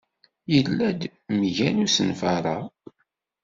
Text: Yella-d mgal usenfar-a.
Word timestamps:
Yella-d 0.53 1.01
mgal 1.39 1.75
usenfar-a. 1.85 2.57